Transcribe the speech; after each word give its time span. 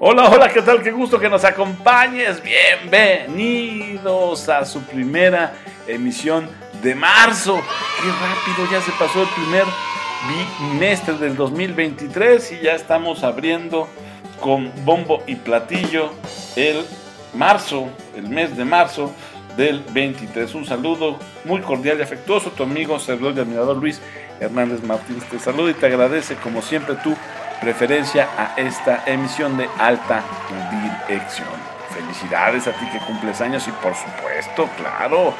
Hola, 0.00 0.30
hola, 0.30 0.48
¿qué 0.48 0.62
tal? 0.62 0.80
Qué 0.80 0.92
gusto 0.92 1.18
que 1.18 1.28
nos 1.28 1.44
acompañes. 1.44 2.40
Bienvenidos 2.40 4.48
a 4.48 4.64
su 4.64 4.80
primera 4.82 5.54
emisión 5.88 6.48
de 6.80 6.94
marzo. 6.94 7.60
Qué 8.00 8.08
rápido 8.08 8.70
ya 8.70 8.80
se 8.80 8.92
pasó 8.92 9.22
el 9.22 9.28
primer 9.30 9.64
bimestre 10.60 11.14
del 11.14 11.34
2023 11.34 12.52
y 12.52 12.60
ya 12.60 12.76
estamos 12.76 13.24
abriendo 13.24 13.88
con 14.40 14.70
bombo 14.84 15.24
y 15.26 15.34
platillo 15.34 16.12
el 16.54 16.84
marzo, 17.34 17.88
el 18.16 18.28
mes 18.28 18.56
de 18.56 18.64
marzo 18.64 19.12
del 19.56 19.80
23. 19.80 20.54
Un 20.54 20.64
saludo 20.64 21.18
muy 21.44 21.60
cordial 21.60 21.98
y 21.98 22.02
afectuoso. 22.02 22.52
Tu 22.52 22.62
amigo, 22.62 23.00
servidor 23.00 23.34
y 23.36 23.40
admirador 23.40 23.76
Luis 23.76 24.00
Hernández 24.38 24.80
Martínez 24.84 25.24
te 25.28 25.40
saluda 25.40 25.72
y 25.72 25.74
te 25.74 25.86
agradece 25.86 26.36
como 26.36 26.62
siempre 26.62 26.94
tu 26.94 27.16
preferencia 27.60 28.28
a 28.36 28.54
esta 28.56 29.02
emisión 29.06 29.56
de 29.56 29.68
alta 29.78 30.22
dirección. 31.06 31.48
Felicidades 31.90 32.66
a 32.66 32.72
ti 32.72 32.86
que 32.92 32.98
cumples 32.98 33.40
años 33.40 33.66
y 33.66 33.72
por 33.72 33.94
supuesto, 33.94 34.68
claro, 34.76 35.34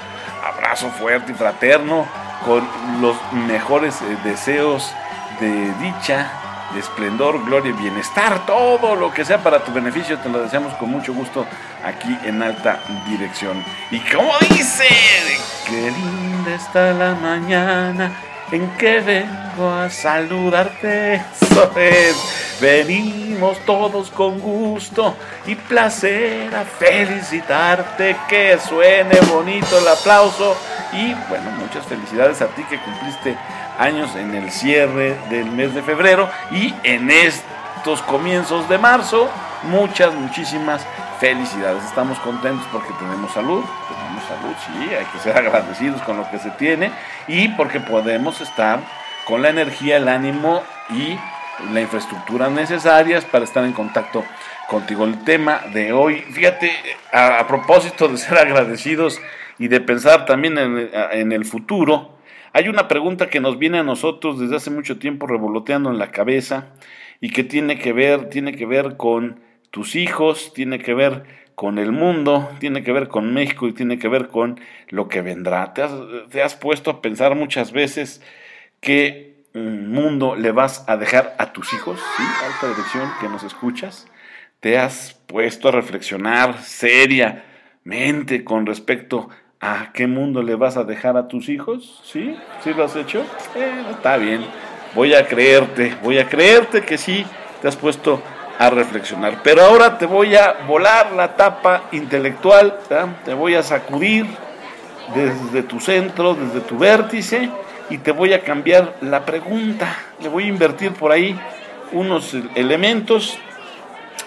abrazo 0.44 0.90
fuerte 0.90 1.32
y 1.32 1.34
fraterno 1.34 2.06
con 2.44 2.66
los 3.00 3.16
mejores 3.32 4.00
eh, 4.02 4.16
deseos 4.24 4.92
de 5.40 5.72
dicha, 5.74 6.30
esplendor, 6.76 7.44
gloria 7.44 7.70
y 7.70 7.72
bienestar, 7.72 8.44
todo 8.46 8.96
lo 8.96 9.12
que 9.12 9.24
sea 9.24 9.38
para 9.38 9.60
tu 9.60 9.72
beneficio, 9.72 10.18
te 10.18 10.28
lo 10.28 10.42
deseamos 10.42 10.74
con 10.74 10.90
mucho 10.90 11.14
gusto 11.14 11.46
aquí 11.84 12.16
en 12.24 12.42
alta 12.42 12.80
dirección. 13.06 13.64
Y 13.90 14.00
como 14.00 14.32
dice, 14.50 14.86
qué 15.66 15.90
linda 15.90 16.54
está 16.54 16.92
la 16.92 17.14
mañana 17.14 18.10
en 18.52 18.68
que 18.76 19.00
vengo 19.00 19.70
a 19.70 19.90
saludarte. 19.90 21.16
Eso 21.40 21.70
es. 21.76 22.58
Venimos 22.60 23.58
todos 23.60 24.10
con 24.10 24.40
gusto 24.40 25.14
y 25.46 25.54
placer 25.54 26.54
a 26.54 26.64
felicitarte. 26.64 28.16
Que 28.28 28.58
suene 28.58 29.20
bonito 29.30 29.78
el 29.78 29.88
aplauso. 29.88 30.56
Y 30.92 31.14
bueno, 31.28 31.50
muchas 31.58 31.86
felicidades 31.86 32.40
a 32.42 32.46
ti 32.48 32.62
que 32.64 32.78
cumpliste 32.78 33.36
años 33.78 34.14
en 34.16 34.34
el 34.34 34.50
cierre 34.50 35.16
del 35.30 35.50
mes 35.50 35.74
de 35.74 35.82
febrero 35.82 36.28
y 36.50 36.74
en 36.82 37.10
estos 37.10 38.02
comienzos 38.02 38.68
de 38.68 38.78
marzo. 38.78 39.28
Muchas, 39.64 40.14
muchísimas 40.14 40.86
felicidades. 41.18 41.82
Estamos 41.84 42.18
contentos 42.20 42.64
porque 42.70 42.92
tenemos 43.00 43.32
salud, 43.32 43.64
tenemos 43.88 44.24
salud, 44.24 44.54
sí, 44.66 44.94
hay 44.94 45.04
que 45.06 45.18
ser 45.18 45.36
agradecidos 45.36 46.00
con 46.02 46.16
lo 46.16 46.30
que 46.30 46.38
se 46.38 46.50
tiene 46.52 46.92
y 47.26 47.48
porque 47.48 47.80
podemos 47.80 48.40
estar 48.40 48.80
con 49.26 49.42
la 49.42 49.50
energía, 49.50 49.96
el 49.96 50.08
ánimo 50.08 50.62
y 50.90 51.18
la 51.72 51.80
infraestructura 51.80 52.48
necesarias 52.48 53.24
para 53.24 53.44
estar 53.44 53.64
en 53.64 53.72
contacto 53.72 54.24
contigo. 54.68 55.04
El 55.04 55.24
tema 55.24 55.60
de 55.72 55.92
hoy, 55.92 56.20
fíjate, 56.30 56.70
a, 57.12 57.44
propósito 57.48 58.06
de 58.06 58.16
ser 58.18 58.38
agradecidos 58.38 59.20
y 59.58 59.66
de 59.66 59.80
pensar 59.80 60.24
también 60.24 60.56
en, 60.56 60.88
en 61.12 61.32
el 61.32 61.44
futuro, 61.44 62.16
hay 62.52 62.68
una 62.68 62.86
pregunta 62.86 63.28
que 63.28 63.40
nos 63.40 63.58
viene 63.58 63.80
a 63.80 63.82
nosotros 63.82 64.38
desde 64.38 64.56
hace 64.56 64.70
mucho 64.70 64.98
tiempo 64.98 65.26
revoloteando 65.26 65.90
en 65.90 65.98
la 65.98 66.12
cabeza 66.12 66.66
y 67.20 67.30
que 67.30 67.42
tiene 67.42 67.78
que 67.78 67.92
ver, 67.92 68.28
tiene 68.30 68.52
que 68.54 68.64
ver 68.64 68.96
con 68.96 69.47
tus 69.70 69.96
hijos, 69.96 70.52
tiene 70.54 70.78
que 70.78 70.94
ver 70.94 71.24
con 71.58 71.78
el 71.78 71.90
mundo, 71.90 72.48
tiene 72.60 72.84
que 72.84 72.92
ver 72.92 73.08
con 73.08 73.34
México 73.34 73.66
y 73.66 73.72
tiene 73.72 73.98
que 73.98 74.06
ver 74.06 74.28
con 74.28 74.60
lo 74.90 75.08
que 75.08 75.22
vendrá. 75.22 75.74
¿Te 75.74 76.42
has, 76.42 76.54
puesto 76.54 76.88
a 76.88 77.02
pensar 77.02 77.34
muchas 77.34 77.72
veces 77.72 78.22
qué 78.80 79.42
mundo 79.54 80.36
le 80.36 80.52
vas 80.52 80.84
a 80.88 80.96
dejar 80.96 81.34
a 81.36 81.52
tus 81.52 81.72
hijos? 81.72 82.00
¿Sí? 82.16 82.22
Alta 82.44 82.68
dirección 82.68 83.10
que 83.20 83.28
nos 83.28 83.42
escuchas. 83.42 84.06
¿Te 84.60 84.78
has 84.78 85.14
puesto 85.26 85.68
a 85.68 85.72
reflexionar 85.72 86.62
seriamente 86.62 88.44
con 88.44 88.64
respecto 88.64 89.28
a 89.60 89.90
qué 89.92 90.06
mundo 90.06 90.44
le 90.44 90.54
vas 90.54 90.76
a 90.76 90.84
dejar 90.84 91.16
a 91.16 91.26
tus 91.26 91.48
hijos? 91.48 92.02
¿Sí? 92.04 92.36
¿Sí 92.62 92.72
lo 92.72 92.84
has 92.84 92.94
hecho? 92.94 93.26
Eh, 93.56 93.82
está 93.90 94.16
bien. 94.16 94.46
Voy 94.94 95.12
a 95.12 95.26
creerte, 95.26 95.96
voy 96.04 96.18
a 96.18 96.28
creerte 96.28 96.82
que 96.82 96.98
sí 96.98 97.26
te 97.60 97.66
has 97.66 97.76
puesto 97.76 98.22
a 98.58 98.70
reflexionar. 98.70 99.42
Pero 99.42 99.62
ahora 99.62 99.98
te 99.98 100.06
voy 100.06 100.34
a 100.34 100.64
volar 100.66 101.12
la 101.12 101.36
tapa 101.36 101.84
intelectual, 101.92 102.78
te 103.24 103.34
voy 103.34 103.54
a 103.54 103.62
sacudir 103.62 104.26
desde 105.14 105.62
tu 105.62 105.80
centro, 105.80 106.34
desde 106.34 106.60
tu 106.60 106.76
vértice, 106.76 107.48
y 107.88 107.98
te 107.98 108.12
voy 108.12 108.32
a 108.32 108.42
cambiar 108.42 108.96
la 109.00 109.24
pregunta. 109.24 109.96
Le 110.20 110.28
voy 110.28 110.44
a 110.44 110.48
invertir 110.48 110.92
por 110.92 111.12
ahí 111.12 111.38
unos 111.92 112.34
elementos, 112.54 113.38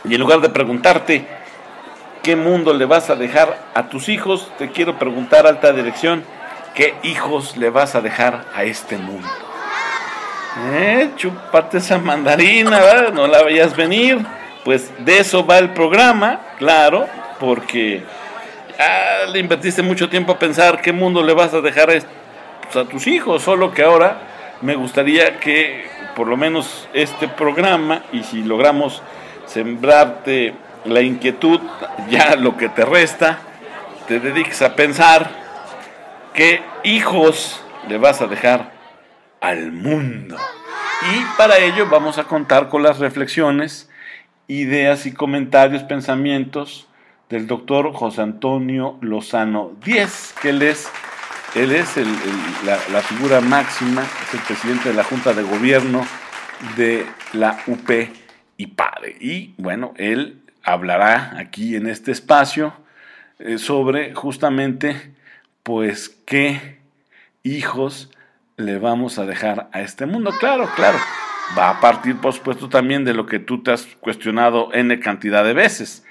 y 0.03 0.16
en 0.16 0.22
lugar 0.22 0.42
de 0.42 0.50
preguntarte 0.50 1.28
qué 2.24 2.36
mundo 2.36 2.74
le 2.74 2.86
vas 2.86 3.09
a 3.09 3.16
dejar 3.16 3.58
a 3.75 3.90
tus 3.90 4.09
hijos, 4.09 4.52
te 4.58 4.72
quiero 4.72 4.98
preguntar, 4.98 5.46
alta 5.46 5.74
dirección, 5.74 6.24
qué 6.74 6.96
hijos 7.03 7.58
le 7.58 7.69
vas 7.69 7.96
a 7.96 8.02
dejar 8.02 8.46
a 8.56 8.63
este 8.63 8.98
mundo. 8.98 9.28
Eh, 10.57 11.09
esa 11.73 11.97
mandarina, 11.97 12.79
¿verdad? 12.79 13.13
no 13.13 13.28
la 13.28 13.44
veías 13.44 13.75
venir. 13.75 14.19
Pues 14.63 14.91
de 15.00 15.19
eso 15.19 15.45
va 15.45 15.57
el 15.57 15.72
programa, 15.72 16.39
claro, 16.59 17.07
porque 17.39 18.03
le 19.31 19.39
invertiste 19.39 19.81
mucho 19.81 20.09
tiempo 20.09 20.34
a 20.34 20.39
pensar 20.39 20.81
qué 20.81 20.91
mundo 20.91 21.23
le 21.23 21.34
vas 21.34 21.53
a 21.53 21.62
dejar 21.62 21.89
a, 21.89 21.94
pues, 22.63 22.75
a 22.75 22.88
tus 22.88 23.07
hijos, 23.07 23.41
solo 23.41 23.73
que 23.73 23.84
ahora 23.84 24.22
me 24.62 24.75
gustaría 24.75 25.39
que 25.39 25.89
por 26.16 26.28
lo 26.28 26.38
menos 26.38 26.88
este 26.94 27.28
programa, 27.28 28.03
y 28.12 28.23
si 28.23 28.44
logramos 28.44 29.01
sembrarte 29.45 30.53
la 30.85 31.01
inquietud, 31.01 31.59
ya 32.09 32.35
lo 32.35 32.57
que 32.57 32.69
te 32.69 32.85
resta, 32.85 33.39
te 34.07 34.19
dediques 34.19 34.62
a 34.62 34.75
pensar 34.75 35.29
qué 36.33 36.62
hijos 36.83 37.62
le 37.88 37.97
vas 37.97 38.22
a 38.22 38.28
dejar 38.28 38.71
al 39.41 39.72
mundo. 39.72 40.38
Y 41.13 41.38
para 41.38 41.57
ello 41.57 41.88
vamos 41.90 42.18
a 42.18 42.25
contar 42.25 42.69
con 42.69 42.84
las 42.84 43.00
reflexiones, 43.00 43.90
ideas 44.47 45.06
y 45.06 45.13
comentarios, 45.13 45.84
pensamientos 45.84 46.88
del 47.29 47.47
doctor 47.47 47.91
José 47.94 48.22
Antonio 48.22 48.97
Lozano 49.01 49.72
Díez, 49.84 50.34
que 50.41 50.50
él 50.50 50.62
es, 50.62 50.90
él 51.56 51.72
es 51.72 51.96
la, 52.66 53.01
figura 53.01 53.41
máxima, 53.41 54.03
es 54.03 54.34
el 54.35 54.40
presidente 54.41 54.90
de 54.90 54.96
la 54.96 55.03
Junta 55.03 55.34
de 55.34 55.41
Gobierno 55.41 56.06
de 56.75 57.06
la 57.34 57.57
UP 57.66 57.90
y 58.57 58.68
PADE. 58.68 59.18
Y 59.19 59.56
bueno, 59.57 59.94
él 59.97 60.41
hablará 60.63 61.34
aquí 61.38 61.75
en 61.75 61.88
este 61.88 62.12
espacio 62.12 62.74
eh, 63.40 63.57
sobre 63.57 64.13
justamente 64.13 65.13
pues 65.63 66.09
qué 66.09 66.78
hijos 67.44 68.12
le 68.57 68.78
vamos 68.78 69.17
a 69.19 69.25
dejar 69.25 69.69
a 69.72 69.81
este 69.81 70.06
mundo. 70.06 70.31
Claro, 70.39 70.69
claro. 70.75 70.97
Va 71.57 71.69
a 71.69 71.79
partir, 71.81 72.17
por 72.17 72.34
supuesto, 72.34 72.69
también 72.69 73.03
de 73.03 73.13
lo 73.13 73.25
que 73.25 73.39
tú 73.39 73.62
te 73.62 73.72
has 73.72 73.85
cuestionado 74.00 74.73
N 74.73 75.00
cantidad 75.00 75.44
de 75.44 75.53
veces. 75.53 76.06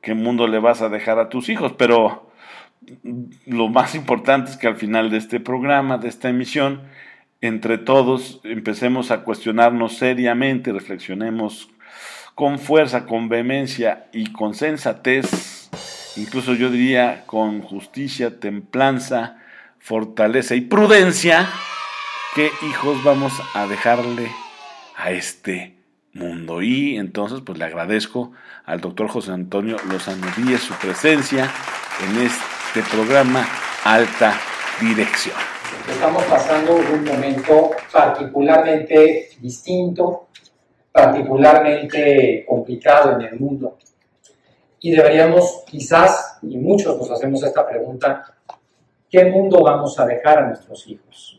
¿Qué 0.00 0.14
mundo 0.14 0.46
le 0.46 0.58
vas 0.58 0.80
a 0.80 0.88
dejar 0.88 1.18
a 1.18 1.28
tus 1.28 1.48
hijos? 1.48 1.72
Pero 1.76 2.30
lo 3.46 3.68
más 3.68 3.94
importante 3.94 4.50
es 4.50 4.56
que 4.56 4.66
al 4.66 4.76
final 4.76 5.10
de 5.10 5.18
este 5.18 5.40
programa, 5.40 5.98
de 5.98 6.08
esta 6.08 6.28
emisión, 6.28 6.82
entre 7.40 7.78
todos 7.78 8.40
empecemos 8.44 9.10
a 9.10 9.22
cuestionarnos 9.22 9.98
seriamente, 9.98 10.72
reflexionemos 10.72 11.68
con 12.34 12.58
fuerza, 12.58 13.06
con 13.06 13.28
vehemencia 13.28 14.06
y 14.12 14.32
con 14.32 14.54
sensatez, 14.54 15.68
incluso 16.16 16.54
yo 16.54 16.70
diría 16.70 17.24
con 17.26 17.62
justicia, 17.62 18.38
templanza, 18.38 19.38
fortaleza 19.78 20.54
y 20.54 20.62
prudencia, 20.62 21.48
qué 22.34 22.50
hijos 22.68 23.02
vamos 23.04 23.32
a 23.54 23.66
dejarle 23.66 24.30
a 24.96 25.10
este 25.10 25.76
mundo. 26.12 26.62
Y 26.62 26.96
entonces, 26.96 27.40
pues 27.44 27.58
le 27.58 27.64
agradezco 27.64 28.32
al 28.64 28.80
doctor 28.80 29.08
José 29.08 29.32
Antonio 29.32 29.76
Lozano 29.90 30.26
Díez 30.36 30.60
su 30.60 30.74
presencia 30.74 31.50
en 32.04 32.20
este 32.22 32.82
programa 32.90 33.46
Alta 33.84 34.34
Dirección. 34.80 35.36
Estamos 35.88 36.22
pasando 36.24 36.76
un 36.76 37.04
momento 37.04 37.70
particularmente 37.90 39.30
distinto, 39.40 40.28
particularmente 40.92 42.44
complicado 42.46 43.12
en 43.12 43.22
el 43.22 43.40
mundo. 43.40 43.78
Y 44.80 44.92
deberíamos, 44.92 45.64
quizás, 45.66 46.38
y 46.42 46.56
muchos 46.58 46.96
nos 46.98 47.10
hacemos 47.10 47.42
esta 47.42 47.66
pregunta, 47.66 48.34
¿qué 49.10 49.24
mundo 49.24 49.60
vamos 49.62 49.98
a 49.98 50.06
dejar 50.06 50.38
a 50.38 50.46
nuestros 50.48 50.86
hijos? 50.86 51.38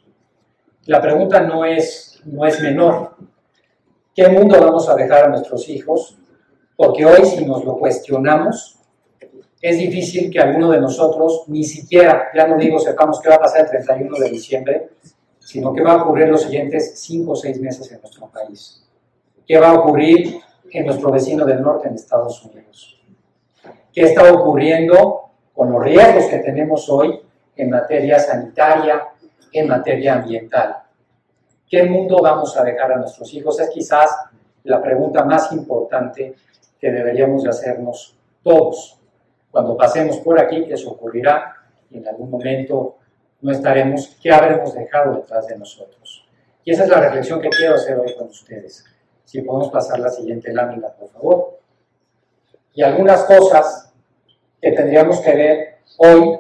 La 0.90 1.00
pregunta 1.00 1.42
no 1.42 1.64
es, 1.66 2.20
no 2.26 2.48
es 2.48 2.60
menor. 2.62 3.16
¿Qué 4.16 4.28
mundo 4.28 4.60
vamos 4.60 4.90
a 4.90 4.96
dejar 4.96 5.26
a 5.26 5.28
nuestros 5.28 5.70
hijos? 5.70 6.18
Porque 6.76 7.06
hoy 7.06 7.24
si 7.26 7.46
nos 7.46 7.64
lo 7.64 7.78
cuestionamos, 7.78 8.80
es 9.62 9.78
difícil 9.78 10.32
que 10.32 10.40
alguno 10.40 10.72
de 10.72 10.82
nosotros 10.82 11.44
ni 11.46 11.64
siquiera, 11.64 12.30
ya 12.34 12.48
no 12.48 12.58
digo 12.58 12.80
sepamos 12.80 13.22
qué 13.22 13.30
va 13.30 13.36
a 13.36 13.40
pasar 13.40 13.66
el 13.66 13.70
31 13.70 14.18
de 14.18 14.30
diciembre, 14.32 14.90
sino 15.38 15.74
qué 15.74 15.84
va 15.84 15.92
a 15.92 16.04
ocurrir 16.04 16.28
los 16.28 16.42
siguientes 16.42 17.00
cinco 17.00 17.34
o 17.34 17.36
seis 17.36 17.62
meses 17.62 17.92
en 17.92 18.02
nuestro 18.02 18.28
país. 18.28 18.84
¿Qué 19.46 19.60
va 19.60 19.70
a 19.70 19.74
ocurrir 19.74 20.40
en 20.72 20.86
nuestro 20.88 21.12
vecino 21.12 21.46
del 21.46 21.62
norte, 21.62 21.88
en 21.88 21.94
Estados 21.94 22.44
Unidos? 22.46 23.00
¿Qué 23.94 24.06
está 24.06 24.34
ocurriendo 24.34 25.22
con 25.54 25.72
los 25.72 25.84
riesgos 25.84 26.26
que 26.26 26.40
tenemos 26.40 26.90
hoy 26.90 27.22
en 27.56 27.70
materia 27.70 28.18
sanitaria, 28.18 29.10
en 29.52 29.68
materia 29.68 30.16
ambiental? 30.16 30.84
¿Qué 31.70 31.84
mundo 31.84 32.18
vamos 32.22 32.58
a 32.58 32.64
dejar 32.64 32.94
a 32.94 32.98
nuestros 32.98 33.34
hijos? 33.34 33.60
Es 33.60 33.70
quizás 33.70 34.10
la 34.64 34.82
pregunta 34.82 35.24
más 35.24 35.52
importante 35.52 36.36
que 36.80 36.92
deberíamos 36.92 37.44
de 37.44 37.50
hacernos 37.50 38.18
todos. 38.42 39.00
Cuando 39.52 39.78
pasemos 39.78 40.18
por 40.18 40.40
aquí, 40.40 40.66
que 40.66 40.74
eso 40.74 40.92
ocurrirá, 40.92 41.56
y 41.90 41.98
en 41.98 42.08
algún 42.08 42.30
momento 42.30 42.98
no 43.42 43.52
estaremos, 43.52 44.18
¿qué 44.22 44.32
habremos 44.32 44.74
dejado 44.74 45.16
detrás 45.16 45.48
de 45.48 45.58
nosotros? 45.58 46.26
Y 46.64 46.72
esa 46.72 46.84
es 46.84 46.90
la 46.90 47.00
reflexión 47.00 47.42
que 47.42 47.50
quiero 47.50 47.76
hacer 47.76 47.98
hoy 47.98 48.16
con 48.16 48.28
ustedes. 48.28 48.86
Si 49.24 49.42
podemos 49.42 49.70
pasar 49.70 50.00
la 50.00 50.10
siguiente 50.10 50.54
lámina, 50.54 50.90
por 50.90 51.10
favor. 51.10 51.60
Y 52.74 52.84
algunas 52.84 53.24
cosas 53.24 53.94
que 54.62 54.72
tendríamos 54.72 55.20
que 55.22 55.36
ver 55.36 55.78
hoy, 55.98 56.40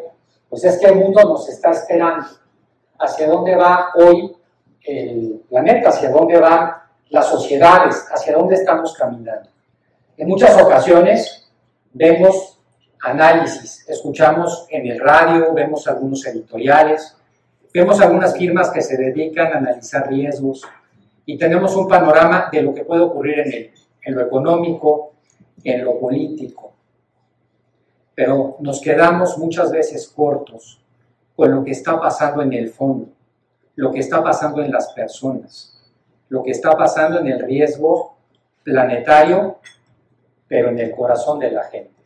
pues 0.49 0.63
es 0.63 0.77
que 0.77 0.87
el 0.87 0.95
mundo 0.95 1.21
nos 1.23 1.47
está 1.49 1.71
esperando. 1.71 2.25
¿Hacia 2.99 3.27
dónde 3.27 3.55
va 3.55 3.91
hoy 3.95 4.35
el 4.83 5.41
planeta? 5.49 5.89
¿Hacia 5.89 6.09
dónde 6.09 6.37
van 6.37 6.73
las 7.09 7.27
sociedades? 7.27 8.05
¿Hacia 8.11 8.35
dónde 8.35 8.55
estamos 8.55 8.93
caminando? 8.93 9.49
En 10.17 10.27
muchas 10.27 10.61
ocasiones 10.61 11.49
vemos 11.93 12.59
análisis. 13.01 13.87
Escuchamos 13.87 14.67
en 14.69 14.87
el 14.87 14.99
radio, 14.99 15.53
vemos 15.53 15.87
algunos 15.87 16.25
editoriales, 16.25 17.15
vemos 17.73 18.01
algunas 18.01 18.35
firmas 18.37 18.69
que 18.69 18.81
se 18.81 18.97
dedican 18.97 19.53
a 19.53 19.57
analizar 19.59 20.09
riesgos 20.09 20.63
y 21.25 21.37
tenemos 21.37 21.73
un 21.77 21.87
panorama 21.87 22.49
de 22.51 22.61
lo 22.61 22.73
que 22.73 22.83
puede 22.83 23.01
ocurrir 23.01 23.39
en, 23.39 23.71
en 24.03 24.15
lo 24.15 24.21
económico, 24.21 25.13
en 25.63 25.85
lo 25.85 25.97
político. 25.97 26.73
Pero 28.13 28.57
nos 28.59 28.81
quedamos 28.81 29.37
muchas 29.37 29.71
veces 29.71 30.09
cortos 30.09 30.81
con 31.39 31.55
lo 31.55 31.63
que 31.63 31.71
está 31.71 31.97
pasando 31.97 32.43
en 32.43 32.51
el 32.51 32.69
fondo, 32.69 33.07
lo 33.75 33.93
que 33.93 33.99
está 33.99 34.21
pasando 34.21 34.61
en 34.61 34.71
las 34.71 34.91
personas, 34.91 35.73
lo 36.27 36.43
que 36.43 36.51
está 36.51 36.75
pasando 36.75 37.19
en 37.19 37.27
el 37.27 37.39
riesgo 37.39 38.17
planetario, 38.61 39.59
pero 40.49 40.67
en 40.67 40.79
el 40.79 40.91
corazón 40.91 41.39
de 41.39 41.51
la 41.51 41.63
gente 41.63 41.99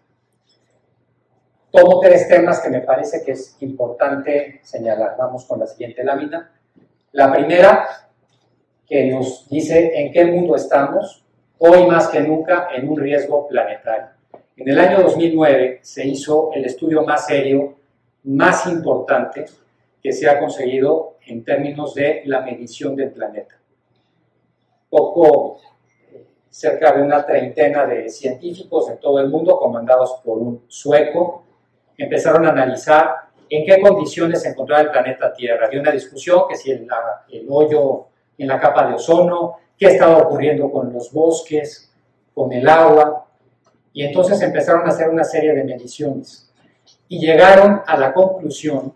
tomo 1.74 2.00
tres 2.00 2.28
temas 2.28 2.60
que 2.60 2.70
me 2.70 2.82
parece 2.82 3.24
que 3.26 3.32
es 3.32 3.58
importante 3.62 4.60
señalar. 4.62 5.16
Vamos 5.18 5.46
con 5.46 5.60
la 5.60 5.66
siguiente 5.66 6.04
lámina. 6.04 6.52
La 7.14 7.34
primera, 7.34 7.88
que 8.86 9.06
nos 9.08 9.50
dice 9.50 9.92
en 10.00 10.12
qué 10.12 10.26
mundo 10.26 10.56
estamos, 10.56 11.26
hoy 11.58 11.88
más 11.88 12.10
que 12.10 12.20
nunca 12.20 12.68
en 12.76 12.88
un 12.88 12.98
riesgo 13.00 13.48
planetario. 13.48 14.10
En 14.56 14.70
el 14.70 14.80
año 14.80 15.02
2009 15.02 15.80
se 15.82 16.06
hizo 16.06 16.52
el 16.54 16.66
estudio 16.66 17.02
más 17.02 17.26
serio, 17.26 17.78
más 18.24 18.68
importante 18.68 19.46
que 20.02 20.12
se 20.12 20.30
ha 20.30 20.40
conseguido 20.40 21.16
en 21.26 21.44
términos 21.44 21.94
de 21.94 22.24
la 22.26 22.42
medición 22.42 22.96
del 22.96 23.12
planeta. 23.12 23.56
Poco 24.90 25.60
cerca 26.50 26.94
de 26.94 27.02
una 27.02 27.26
treintena 27.26 27.86
de 27.86 28.10
científicos 28.10 28.88
de 28.88 28.98
todo 28.98 29.20
el 29.20 29.30
mundo, 29.30 29.58
comandados 29.58 30.22
por 30.24 30.38
un 30.38 30.64
sueco, 30.68 31.46
empezaron 31.98 32.46
a 32.46 32.50
analizar 32.50 33.16
en 33.50 33.66
qué 33.66 33.82
condiciones 33.82 34.42
se 34.42 34.50
encontraba 34.50 34.82
el 34.82 34.92
planeta 34.92 35.34
Tierra. 35.34 35.68
Había 35.68 35.82
una 35.82 35.92
discusión 35.92 36.44
que 36.48 36.56
si 36.56 36.72
el, 36.72 36.88
el 37.32 37.48
hoyo 37.50 38.08
en 38.38 38.48
la 38.48 38.60
capa 38.60 38.88
de 38.88 38.96
ozono, 38.96 39.58
qué 39.78 39.88
estaba 39.88 40.18
ocurriendo 40.18 40.72
con 40.72 40.94
los 40.94 41.12
bosques, 41.12 41.92
con 42.34 42.52
el 42.52 42.68
agua, 42.68 43.28
y 43.94 44.04
entonces 44.04 44.42
empezaron 44.42 44.86
a 44.86 44.90
hacer 44.90 45.10
una 45.10 45.24
serie 45.24 45.54
de 45.54 45.64
mediciones 45.64 46.53
y 47.08 47.20
llegaron 47.20 47.82
a 47.86 47.98
la 47.98 48.14
conclusión 48.14 48.94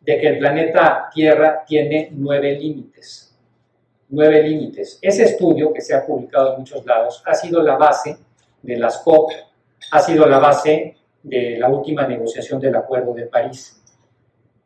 de 0.00 0.18
que 0.18 0.26
el 0.28 0.38
planeta 0.38 1.10
Tierra 1.12 1.64
tiene 1.66 2.08
nueve 2.12 2.56
límites. 2.56 3.36
Nueve 4.10 4.42
límites. 4.42 4.98
Ese 5.02 5.24
estudio, 5.24 5.72
que 5.72 5.80
se 5.80 5.94
ha 5.94 6.06
publicado 6.06 6.52
en 6.54 6.60
muchos 6.60 6.84
lados, 6.86 7.22
ha 7.26 7.34
sido 7.34 7.62
la 7.62 7.76
base 7.76 8.16
de 8.62 8.76
las 8.76 8.98
COP, 8.98 9.32
ha 9.90 10.00
sido 10.00 10.26
la 10.26 10.38
base 10.38 10.96
de 11.22 11.58
la 11.58 11.68
última 11.68 12.06
negociación 12.06 12.60
del 12.60 12.76
Acuerdo 12.76 13.12
de 13.12 13.26
París. 13.26 13.82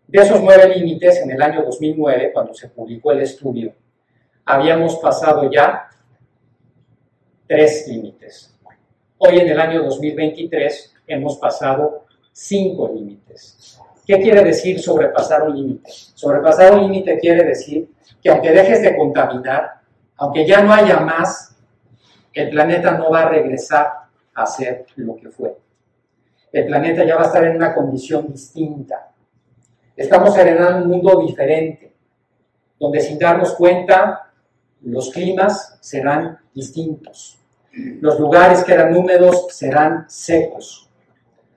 De 0.06 0.20
esos 0.20 0.40
nueve 0.42 0.68
límites, 0.76 1.20
en 1.22 1.30
el 1.30 1.42
año 1.42 1.62
2009, 1.62 2.32
cuando 2.32 2.54
se 2.54 2.68
publicó 2.68 3.12
el 3.12 3.22
estudio, 3.22 3.74
habíamos 4.44 4.96
pasado 4.96 5.50
ya 5.50 5.88
tres 7.46 7.86
límites. 7.88 8.54
Hoy, 9.18 9.38
en 9.38 9.48
el 9.48 9.58
año 9.58 9.82
2023, 9.82 10.94
hemos 11.06 11.38
pasado 11.38 12.01
cinco 12.32 12.90
límites. 12.92 13.78
¿Qué 14.06 14.20
quiere 14.20 14.42
decir 14.42 14.80
sobrepasar 14.80 15.42
un 15.42 15.56
límite? 15.56 15.90
Sobrepasar 15.92 16.74
un 16.74 16.82
límite 16.82 17.18
quiere 17.18 17.44
decir 17.44 17.88
que 18.20 18.30
aunque 18.30 18.50
dejes 18.50 18.82
de 18.82 18.96
contaminar, 18.96 19.80
aunque 20.16 20.46
ya 20.46 20.62
no 20.62 20.72
haya 20.72 21.00
más, 21.00 21.56
el 22.32 22.50
planeta 22.50 22.92
no 22.92 23.10
va 23.10 23.22
a 23.22 23.28
regresar 23.28 23.92
a 24.34 24.46
ser 24.46 24.86
lo 24.96 25.16
que 25.16 25.30
fue 25.30 25.56
el 26.52 26.66
planeta 26.66 27.04
ya 27.04 27.16
va 27.16 27.22
a 27.22 27.26
estar 27.26 27.44
en 27.44 27.56
una 27.56 27.74
condición 27.74 28.30
distinta. 28.30 29.10
Estamos 29.96 30.36
heredando 30.36 30.84
un 30.84 30.90
mundo 30.90 31.20
diferente, 31.26 31.94
donde 32.78 33.00
sin 33.00 33.18
darnos 33.18 33.54
cuenta 33.54 34.30
los 34.82 35.10
climas 35.10 35.78
serán 35.80 36.38
distintos. 36.54 37.38
Los 37.72 38.20
lugares 38.20 38.64
que 38.64 38.74
eran 38.74 38.94
húmedos 38.94 39.46
serán 39.50 40.04
secos. 40.08 40.90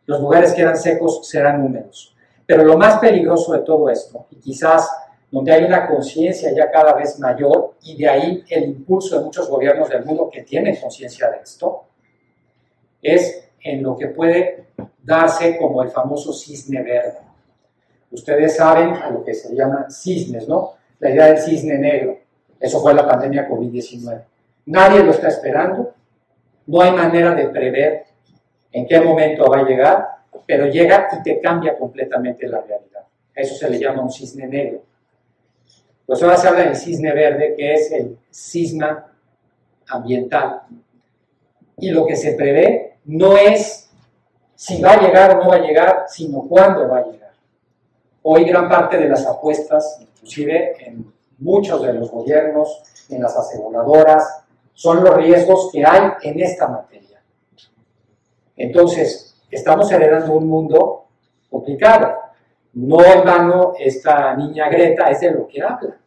Los 0.05 0.21
lugares 0.21 0.53
que 0.53 0.61
eran 0.61 0.77
secos 0.77 1.27
serán 1.27 1.63
húmedos. 1.63 2.15
Pero 2.45 2.63
lo 2.63 2.77
más 2.77 2.99
peligroso 2.99 3.53
de 3.53 3.59
todo 3.59 3.89
esto, 3.89 4.27
y 4.29 4.35
quizás 4.35 4.89
donde 5.31 5.51
hay 5.51 5.63
una 5.63 5.87
conciencia 5.87 6.53
ya 6.53 6.69
cada 6.69 6.93
vez 6.93 7.19
mayor, 7.19 7.73
y 7.81 7.97
de 7.97 8.07
ahí 8.07 8.43
el 8.49 8.65
impulso 8.65 9.17
de 9.17 9.25
muchos 9.25 9.49
gobiernos 9.49 9.89
del 9.89 10.05
mundo 10.05 10.29
que 10.31 10.43
tienen 10.43 10.75
conciencia 10.79 11.29
de 11.31 11.37
esto, 11.37 11.85
es 13.01 13.49
en 13.61 13.83
lo 13.83 13.97
que 13.97 14.07
puede 14.07 14.67
darse 15.03 15.57
como 15.57 15.81
el 15.81 15.89
famoso 15.89 16.33
cisne 16.33 16.81
verde. 16.83 17.19
Ustedes 18.11 18.55
saben 18.55 18.93
a 18.93 19.09
lo 19.09 19.23
que 19.23 19.33
se 19.33 19.53
llama 19.53 19.87
cisnes, 19.89 20.47
¿no? 20.47 20.73
La 20.99 21.09
idea 21.09 21.25
del 21.25 21.39
cisne 21.39 21.77
negro. 21.77 22.17
Eso 22.59 22.79
fue 22.79 22.93
la 22.93 23.07
pandemia 23.07 23.49
COVID-19. 23.49 24.23
Nadie 24.67 25.03
lo 25.03 25.11
está 25.11 25.27
esperando, 25.27 25.93
no 26.67 26.81
hay 26.81 26.91
manera 26.91 27.35
de 27.35 27.47
prever 27.49 28.05
en 28.75 28.85
qué 28.85 28.99
momento 28.99 29.49
va 29.49 29.59
a 29.59 29.63
llegar, 29.63 30.05
pero 30.45 30.65
llega 30.65 31.07
y 31.13 31.23
te 31.23 31.39
cambia 31.39 31.77
completamente 31.77 32.45
la 32.45 32.59
realidad. 32.59 33.05
eso 33.33 33.55
se 33.55 33.69
le 33.69 33.79
llama 33.79 34.01
un 34.01 34.11
cisne 34.11 34.47
negro. 34.47 34.81
Pues 36.05 36.21
ahora 36.21 36.35
se 36.35 36.49
habla 36.49 36.63
del 36.63 36.75
cisne 36.75 37.13
verde, 37.13 37.55
que 37.55 37.73
es 37.73 37.89
el 37.93 38.17
cisma 38.29 39.13
ambiental. 39.87 40.63
Y 41.77 41.89
lo 41.91 42.05
que 42.05 42.17
se 42.17 42.33
prevé 42.33 42.97
no 43.05 43.37
es 43.37 43.89
si 44.55 44.81
va 44.81 44.91
a 44.91 45.01
llegar 45.01 45.37
o 45.37 45.43
no 45.43 45.49
va 45.51 45.55
a 45.55 45.59
llegar, 45.59 46.05
sino 46.09 46.41
cuándo 46.41 46.89
va 46.89 46.97
a 46.97 47.05
llegar. 47.05 47.31
Hoy 48.23 48.43
gran 48.43 48.67
parte 48.67 48.97
de 48.97 49.07
las 49.07 49.25
apuestas, 49.25 49.99
inclusive 50.01 50.85
en 50.85 51.13
muchos 51.37 51.81
de 51.81 51.93
los 51.93 52.11
gobiernos, 52.11 52.83
en 53.09 53.21
las 53.21 53.37
aseguradoras, 53.37 54.43
son 54.73 55.01
los 55.01 55.15
riesgos 55.15 55.69
que 55.71 55.85
hay 55.85 56.11
en 56.23 56.41
esta 56.41 56.67
materia. 56.67 57.04
Entonces, 58.57 59.35
estamos 59.49 59.91
heredando 59.91 60.33
un 60.33 60.47
mundo 60.47 61.07
complicado. 61.49 62.13
No 62.73 63.03
en 63.03 63.23
vano 63.23 63.73
esta 63.79 64.35
niña 64.35 64.69
Greta 64.69 65.09
es 65.09 65.21
de 65.21 65.31
lo 65.31 65.47
que 65.47 65.61
habla. 65.61 65.97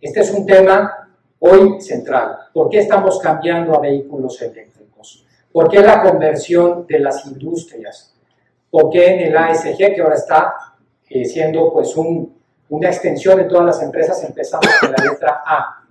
Este 0.00 0.20
es 0.20 0.32
un 0.32 0.46
tema 0.46 1.10
hoy 1.38 1.80
central. 1.80 2.38
¿Por 2.52 2.68
qué 2.68 2.80
estamos 2.80 3.18
cambiando 3.20 3.74
a 3.74 3.80
vehículos 3.80 4.40
eléctricos? 4.42 5.24
¿Por 5.52 5.68
qué 5.68 5.80
la 5.80 6.02
conversión 6.02 6.86
de 6.86 6.98
las 7.00 7.26
industrias? 7.26 8.14
¿Por 8.70 8.90
qué 8.90 9.14
en 9.14 9.20
el 9.28 9.36
ASG, 9.36 9.76
que 9.76 10.00
ahora 10.00 10.14
está 10.14 10.54
eh, 11.08 11.24
siendo 11.24 11.72
pues 11.72 11.94
una 11.96 12.88
extensión 12.88 13.36
de 13.36 13.44
todas 13.44 13.66
las 13.66 13.82
empresas, 13.82 14.22
empezamos 14.24 14.66
con 14.80 14.92
la 14.92 15.04
letra 15.04 15.42
A? 15.44 15.84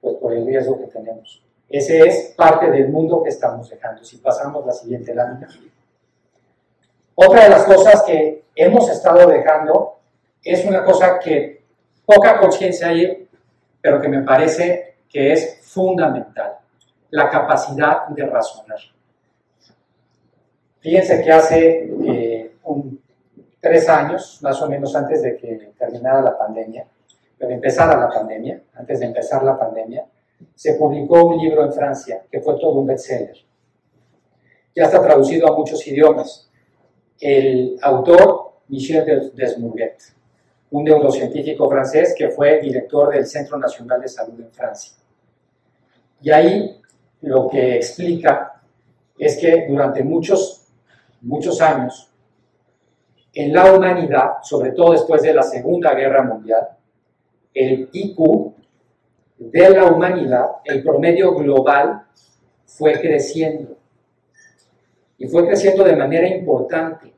Pues 0.00 0.16
por 0.16 0.32
el 0.32 0.46
riesgo 0.46 0.78
que 0.78 0.86
tenemos. 0.86 1.45
Ese 1.68 2.00
es 2.00 2.34
parte 2.36 2.70
del 2.70 2.88
mundo 2.88 3.22
que 3.22 3.30
estamos 3.30 3.68
dejando. 3.68 4.04
Si 4.04 4.18
pasamos 4.18 4.64
la 4.64 4.72
siguiente 4.72 5.14
lámina. 5.14 5.48
Otra 7.14 7.44
de 7.44 7.50
las 7.50 7.64
cosas 7.64 8.02
que 8.02 8.44
hemos 8.54 8.88
estado 8.90 9.26
dejando 9.26 9.98
es 10.42 10.64
una 10.64 10.84
cosa 10.84 11.18
que 11.18 11.64
poca 12.04 12.38
conciencia 12.38 12.88
hay, 12.88 13.28
pero 13.80 14.00
que 14.00 14.08
me 14.08 14.22
parece 14.22 14.96
que 15.08 15.32
es 15.32 15.58
fundamental 15.62 16.58
la 17.10 17.30
capacidad 17.30 18.06
de 18.08 18.26
razonar. 18.26 18.78
Fíjense 20.80 21.22
que 21.22 21.32
hace 21.32 21.90
eh, 22.06 22.52
tres 23.60 23.88
años, 23.88 24.38
más 24.42 24.60
o 24.62 24.68
menos 24.68 24.94
antes 24.94 25.22
de 25.22 25.36
que 25.36 25.72
terminara 25.78 26.20
la 26.20 26.38
pandemia, 26.38 26.86
de 27.38 27.52
empezara 27.52 27.98
la 27.98 28.08
pandemia, 28.08 28.60
antes 28.74 29.00
de 29.00 29.06
empezar 29.06 29.42
la 29.42 29.58
pandemia, 29.58 30.04
se 30.54 30.74
publicó 30.74 31.26
un 31.26 31.38
libro 31.38 31.64
en 31.64 31.72
Francia 31.72 32.24
que 32.30 32.40
fue 32.40 32.58
todo 32.58 32.80
un 32.80 32.86
bestseller. 32.86 33.36
Ya 34.74 34.84
está 34.84 35.02
traducido 35.02 35.46
a 35.48 35.56
muchos 35.56 35.86
idiomas. 35.86 36.50
El 37.18 37.78
autor, 37.80 38.52
Michel 38.68 39.32
Desmourguet, 39.34 39.96
un 40.70 40.84
neurocientífico 40.84 41.68
francés 41.70 42.14
que 42.16 42.28
fue 42.28 42.60
director 42.60 43.14
del 43.14 43.26
Centro 43.26 43.58
Nacional 43.58 44.00
de 44.00 44.08
Salud 44.08 44.40
en 44.40 44.50
Francia. 44.50 44.96
Y 46.20 46.30
ahí 46.30 46.80
lo 47.22 47.48
que 47.48 47.76
explica 47.76 48.60
es 49.18 49.38
que 49.38 49.66
durante 49.68 50.02
muchos, 50.02 50.66
muchos 51.22 51.60
años, 51.60 52.12
en 53.32 53.52
la 53.52 53.72
humanidad, 53.72 54.42
sobre 54.42 54.72
todo 54.72 54.92
después 54.92 55.22
de 55.22 55.34
la 55.34 55.42
Segunda 55.42 55.94
Guerra 55.94 56.22
Mundial, 56.22 56.68
el 57.52 57.88
IQ 57.92 58.55
de 59.38 59.70
la 59.70 59.84
humanidad, 59.84 60.46
el 60.64 60.82
promedio 60.82 61.34
global, 61.34 62.06
fue 62.64 63.00
creciendo. 63.00 63.76
Y 65.18 65.26
fue 65.28 65.46
creciendo 65.46 65.84
de 65.84 65.96
manera 65.96 66.28
importante. 66.28 67.12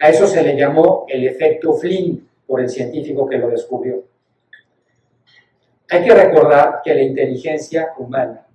A 0.00 0.08
eso 0.08 0.26
se 0.26 0.42
le 0.42 0.56
llamó 0.56 1.04
el 1.08 1.26
efecto 1.26 1.74
Flynn 1.74 2.28
por 2.46 2.60
el 2.60 2.68
científico 2.68 3.28
que 3.28 3.38
lo 3.38 3.48
descubrió. 3.48 4.04
Hay 5.90 6.04
que 6.04 6.14
recordar 6.14 6.80
que 6.84 6.94
la 6.94 7.02
inteligencia 7.02 7.94
humana 7.98 8.46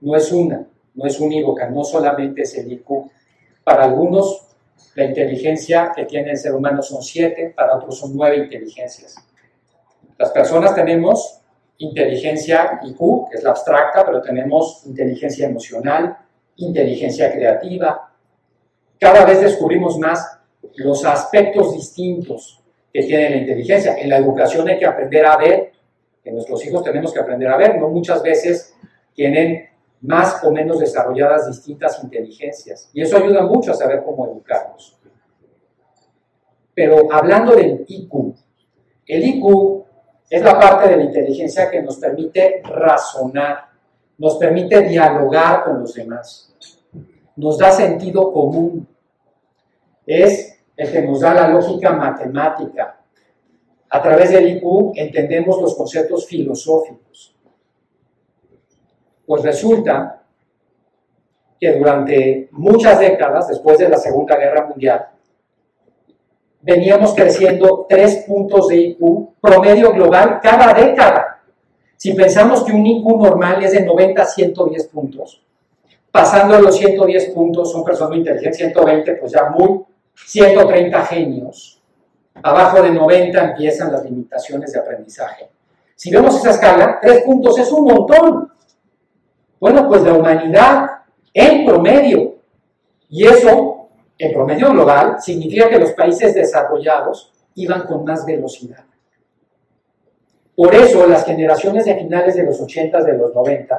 no 0.00 0.16
es 0.16 0.32
una, 0.32 0.66
no 0.94 1.06
es 1.06 1.20
unívoca, 1.20 1.68
no 1.68 1.84
solamente 1.84 2.42
es 2.42 2.56
el 2.56 2.72
IQ. 2.72 3.10
Para 3.64 3.84
algunos, 3.84 4.46
la 4.94 5.04
inteligencia 5.04 5.92
que 5.94 6.04
tiene 6.04 6.30
el 6.30 6.38
ser 6.38 6.54
humano 6.54 6.82
son 6.82 7.02
siete, 7.02 7.52
para 7.54 7.76
otros 7.76 7.98
son 7.98 8.16
nueve 8.16 8.38
inteligencias. 8.38 9.16
Las 10.16 10.30
personas 10.30 10.74
tenemos 10.74 11.37
inteligencia 11.78 12.80
IQ, 12.82 13.30
que 13.30 13.38
es 13.38 13.42
la 13.42 13.50
abstracta, 13.50 14.04
pero 14.04 14.20
tenemos 14.20 14.82
inteligencia 14.86 15.46
emocional, 15.46 16.16
inteligencia 16.56 17.32
creativa. 17.32 18.12
Cada 18.98 19.24
vez 19.24 19.40
descubrimos 19.40 19.98
más 19.98 20.38
los 20.76 21.04
aspectos 21.04 21.72
distintos 21.72 22.60
que 22.92 23.02
tiene 23.02 23.30
la 23.30 23.36
inteligencia. 23.36 23.96
En 23.96 24.08
la 24.08 24.16
educación 24.16 24.68
hay 24.68 24.78
que 24.78 24.86
aprender 24.86 25.24
a 25.26 25.36
ver, 25.36 25.72
que 26.22 26.32
nuestros 26.32 26.64
hijos 26.66 26.82
tenemos 26.82 27.12
que 27.12 27.20
aprender 27.20 27.48
a 27.48 27.56
ver, 27.56 27.78
no 27.78 27.88
muchas 27.88 28.22
veces 28.22 28.74
tienen 29.14 29.68
más 30.00 30.42
o 30.44 30.50
menos 30.50 30.78
desarrolladas 30.78 31.48
distintas 31.48 32.02
inteligencias. 32.02 32.90
Y 32.92 33.02
eso 33.02 33.16
ayuda 33.16 33.42
mucho 33.42 33.72
a 33.72 33.74
saber 33.74 34.02
cómo 34.04 34.26
educarlos. 34.26 34.98
Pero 36.74 37.12
hablando 37.12 37.56
del 37.56 37.84
IQ, 37.88 38.34
el 39.06 39.24
IQ 39.24 39.84
es 40.30 40.42
la 40.42 40.58
parte 40.58 40.90
de 40.90 40.96
la 40.96 41.04
inteligencia 41.04 41.70
que 41.70 41.82
nos 41.82 41.96
permite 41.96 42.62
razonar, 42.64 43.68
nos 44.18 44.36
permite 44.36 44.82
dialogar 44.82 45.64
con 45.64 45.80
los 45.80 45.94
demás, 45.94 46.54
nos 47.36 47.56
da 47.56 47.70
sentido 47.70 48.32
común, 48.32 48.86
es 50.06 50.58
el 50.76 50.90
que 50.90 51.02
nos 51.02 51.20
da 51.20 51.34
la 51.34 51.48
lógica 51.48 51.92
matemática. 51.92 53.00
A 53.90 54.02
través 54.02 54.30
del 54.30 54.48
IQ 54.56 54.92
entendemos 54.96 55.60
los 55.60 55.74
conceptos 55.74 56.26
filosóficos. 56.26 57.34
Pues 59.26 59.42
resulta 59.42 60.22
que 61.58 61.72
durante 61.72 62.48
muchas 62.52 63.00
décadas, 63.00 63.48
después 63.48 63.78
de 63.78 63.88
la 63.88 63.96
Segunda 63.96 64.36
Guerra 64.36 64.66
Mundial, 64.66 65.08
veníamos 66.60 67.14
creciendo 67.14 67.86
tres 67.88 68.24
puntos 68.26 68.68
de 68.68 68.76
IQ 68.76 69.40
promedio 69.40 69.92
global 69.92 70.40
cada 70.42 70.74
década. 70.74 71.40
Si 71.96 72.12
pensamos 72.14 72.64
que 72.64 72.72
un 72.72 72.86
IQ 72.86 73.04
normal 73.20 73.62
es 73.64 73.72
de 73.72 73.84
90 73.84 74.22
a 74.22 74.26
110 74.26 74.86
puntos, 74.88 75.42
pasando 76.10 76.60
los 76.60 76.76
110 76.76 77.30
puntos, 77.30 77.72
son 77.72 77.84
personas 77.84 78.12
de 78.12 78.18
inteligencia 78.18 78.66
120, 78.66 79.14
pues 79.14 79.32
ya 79.32 79.50
muy 79.50 79.80
130 80.14 81.04
genios. 81.06 81.80
Abajo 82.42 82.82
de 82.82 82.90
90 82.90 83.50
empiezan 83.50 83.92
las 83.92 84.04
limitaciones 84.04 84.72
de 84.72 84.78
aprendizaje. 84.78 85.50
Si 85.94 86.10
vemos 86.10 86.36
esa 86.36 86.50
escala, 86.50 86.98
tres 87.02 87.22
puntos 87.22 87.58
es 87.58 87.72
un 87.72 87.84
montón. 87.84 88.52
Bueno, 89.58 89.88
pues 89.88 90.02
la 90.02 90.12
humanidad 90.12 90.86
en 91.34 91.66
promedio. 91.66 92.36
Y 93.08 93.26
eso, 93.26 93.77
en 94.18 94.32
promedio 94.32 94.70
global, 94.72 95.16
significa 95.20 95.68
que 95.68 95.78
los 95.78 95.92
países 95.92 96.34
desarrollados 96.34 97.32
iban 97.54 97.86
con 97.86 98.04
más 98.04 98.26
velocidad. 98.26 98.84
Por 100.56 100.74
eso 100.74 101.06
las 101.06 101.24
generaciones 101.24 101.84
de 101.84 101.94
finales 101.94 102.34
de 102.34 102.42
los 102.42 102.60
80 102.60 103.02
de 103.04 103.16
los 103.16 103.32
90 103.32 103.78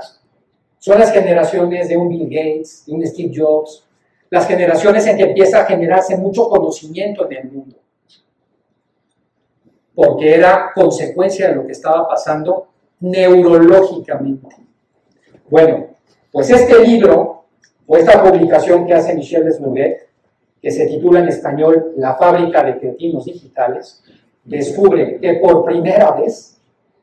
son 0.79 0.97
las 0.97 1.11
generaciones 1.11 1.89
de 1.89 1.97
un 1.97 2.07
Bill 2.07 2.29
Gates, 2.29 2.85
de 2.85 2.93
un 2.93 3.05
Steve 3.05 3.33
Jobs, 3.35 3.85
las 4.29 4.47
generaciones 4.47 5.05
en 5.07 5.17
que 5.17 5.23
empieza 5.23 5.61
a 5.61 5.65
generarse 5.65 6.15
mucho 6.15 6.47
conocimiento 6.47 7.29
en 7.29 7.37
el 7.37 7.51
mundo, 7.51 7.75
porque 9.93 10.35
era 10.35 10.71
consecuencia 10.73 11.49
de 11.49 11.55
lo 11.55 11.65
que 11.65 11.73
estaba 11.73 12.07
pasando 12.07 12.67
neurológicamente. 13.01 14.55
Bueno, 15.49 15.87
pues 16.31 16.49
este 16.51 16.79
libro, 16.85 17.45
o 17.87 17.97
esta 17.97 18.23
publicación 18.23 18.85
que 18.85 18.93
hace 18.93 19.15
Michel 19.15 19.45
Desmouguet, 19.45 20.08
que 20.61 20.71
se 20.71 20.87
titula 20.87 21.19
en 21.19 21.29
español 21.29 21.93
La 21.97 22.15
fábrica 22.15 22.63
de 22.63 22.79
cretinos 22.79 23.25
digitales, 23.25 24.03
descubre 24.43 25.19
que 25.19 25.33
por 25.35 25.63
primera 25.63 26.11
vez 26.11 26.59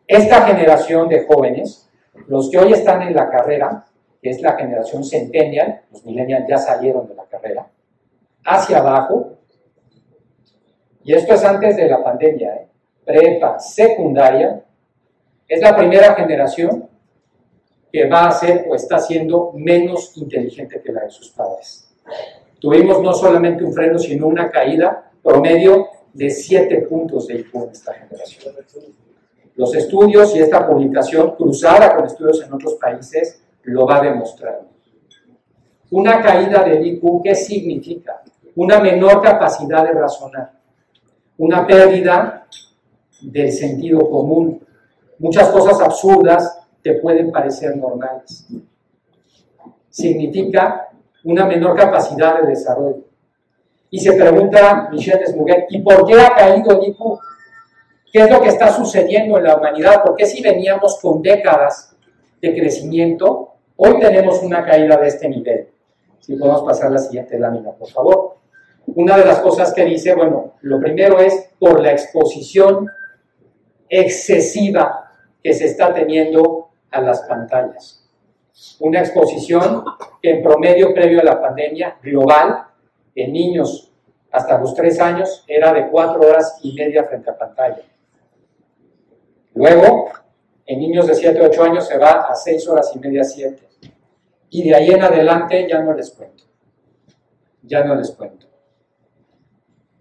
esta 0.06 0.42
generación 0.42 1.08
de 1.08 1.26
jóvenes, 1.26 1.88
los 2.28 2.50
que 2.50 2.58
hoy 2.58 2.72
están 2.72 3.02
en 3.02 3.14
la 3.14 3.28
carrera, 3.28 3.86
que 4.22 4.30
es 4.30 4.40
la 4.40 4.52
generación 4.52 5.04
centennial, 5.04 5.82
los 5.90 6.04
millennials 6.04 6.46
ya 6.48 6.58
salieron 6.58 7.06
de 7.08 7.14
la 7.14 7.24
carrera, 7.24 7.66
hacia 8.44 8.78
abajo, 8.78 9.32
y 11.02 11.12
esto 11.12 11.34
es 11.34 11.44
antes 11.44 11.76
de 11.76 11.88
la 11.88 12.02
pandemia, 12.02 12.54
¿eh? 12.54 12.68
prepa, 13.04 13.58
secundaria, 13.58 14.62
es 15.48 15.60
la 15.60 15.76
primera 15.76 16.14
generación 16.14 16.88
que 17.92 18.08
va 18.08 18.26
a 18.26 18.32
ser 18.32 18.66
o 18.68 18.74
está 18.74 18.98
siendo 18.98 19.52
menos 19.54 20.16
inteligente 20.16 20.82
que 20.82 20.92
la 20.92 21.02
de 21.02 21.10
sus 21.10 21.30
padres. 21.30 21.94
Tuvimos 22.66 23.00
no 23.00 23.12
solamente 23.12 23.62
un 23.62 23.72
freno, 23.72 23.96
sino 23.96 24.26
una 24.26 24.50
caída 24.50 25.08
promedio 25.22 25.86
de 26.12 26.28
7 26.28 26.78
puntos 26.88 27.28
de 27.28 27.36
IQ 27.36 27.54
en 27.54 27.70
esta 27.70 27.94
generación. 27.94 28.54
Los 29.54 29.72
estudios 29.76 30.34
y 30.34 30.40
esta 30.40 30.66
publicación, 30.66 31.36
cruzada 31.36 31.94
con 31.94 32.06
estudios 32.06 32.42
en 32.42 32.52
otros 32.52 32.74
países, 32.74 33.40
lo 33.62 33.86
va 33.86 33.98
a 33.98 34.02
demostrar. 34.02 34.62
Una 35.92 36.20
caída 36.20 36.64
del 36.64 36.84
IQ, 36.84 37.22
¿qué 37.22 37.36
significa? 37.36 38.24
Una 38.56 38.80
menor 38.80 39.22
capacidad 39.22 39.84
de 39.84 39.92
razonar, 39.92 40.50
una 41.38 41.64
pérdida 41.64 42.48
del 43.22 43.52
sentido 43.52 44.10
común. 44.10 44.60
Muchas 45.20 45.50
cosas 45.50 45.80
absurdas 45.80 46.66
te 46.82 46.94
pueden 46.94 47.30
parecer 47.30 47.76
normales. 47.76 48.48
Significa 49.88 50.88
una 51.26 51.44
menor 51.44 51.76
capacidad 51.76 52.40
de 52.40 52.48
desarrollo. 52.48 53.04
Y 53.90 54.00
se 54.00 54.12
pregunta 54.14 54.88
Michel 54.90 55.20
Desmuguet, 55.20 55.66
¿y 55.70 55.80
por 55.80 56.06
qué 56.06 56.20
ha 56.20 56.34
caído 56.34 56.72
el 56.72 56.88
IQ? 56.88 56.98
¿Qué 58.12 58.22
es 58.22 58.30
lo 58.30 58.40
que 58.40 58.48
está 58.48 58.72
sucediendo 58.72 59.38
en 59.38 59.44
la 59.44 59.56
humanidad? 59.56 60.02
¿Por 60.02 60.16
qué 60.16 60.26
si 60.26 60.42
veníamos 60.42 60.98
con 61.00 61.22
décadas 61.22 61.94
de 62.40 62.54
crecimiento, 62.54 63.56
Hoy 63.78 64.00
tenemos 64.00 64.42
una 64.42 64.64
caída 64.64 64.96
de 64.96 65.08
este 65.08 65.28
nivel. 65.28 65.68
Si 66.20 66.34
podemos 66.36 66.62
pasar 66.62 66.90
la 66.90 66.98
siguiente 66.98 67.38
lámina, 67.38 67.72
por 67.72 67.90
favor. 67.90 68.36
Una 68.86 69.18
de 69.18 69.26
las 69.26 69.40
cosas 69.40 69.74
que 69.74 69.84
dice, 69.84 70.14
bueno, 70.14 70.54
lo 70.62 70.80
primero 70.80 71.18
es 71.18 71.50
por 71.58 71.82
la 71.82 71.92
exposición 71.92 72.88
excesiva 73.90 75.12
que 75.42 75.52
se 75.52 75.66
está 75.66 75.92
teniendo 75.92 76.70
a 76.90 77.02
las 77.02 77.20
pantallas. 77.22 78.05
Una 78.80 79.00
exposición 79.00 79.84
que 80.22 80.30
en 80.30 80.42
promedio 80.42 80.94
previo 80.94 81.20
a 81.20 81.24
la 81.24 81.40
pandemia 81.40 81.98
global, 82.02 82.64
en 83.14 83.32
niños 83.32 83.92
hasta 84.30 84.58
los 84.58 84.74
tres 84.74 85.00
años, 85.00 85.44
era 85.46 85.72
de 85.72 85.88
cuatro 85.88 86.20
horas 86.20 86.58
y 86.62 86.74
media 86.74 87.04
frente 87.04 87.30
a 87.30 87.38
pantalla. 87.38 87.82
Luego, 89.54 90.10
en 90.66 90.80
niños 90.80 91.06
de 91.06 91.14
7 91.14 91.38
a 91.38 91.48
8 91.48 91.62
años 91.62 91.86
se 91.86 91.96
va 91.96 92.26
a 92.28 92.34
6 92.34 92.68
horas 92.68 92.92
y 92.94 92.98
media, 92.98 93.24
7 93.24 93.66
y 94.50 94.62
de 94.68 94.74
ahí 94.74 94.90
en 94.90 95.02
adelante 95.02 95.66
ya 95.68 95.82
no 95.82 95.92
les 95.92 96.10
cuento. 96.10 96.44
Ya 97.62 97.84
no 97.84 97.94
les 97.94 98.10
cuento. 98.12 98.46